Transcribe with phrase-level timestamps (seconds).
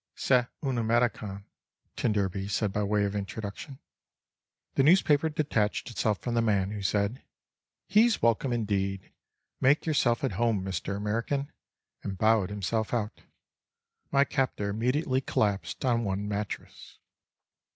[0.15, 1.45] "C'est un Américain,"
[1.95, 3.77] t d said by way of introduction.
[4.73, 7.21] The newspaper detached itself from the man who said:
[7.87, 9.11] "He's welcome indeed:
[9.59, 10.97] make yourself at home, Mr.
[10.97, 13.21] American"—and bowed himself out.
[14.11, 16.97] My captor immediately collapsed on one mattress.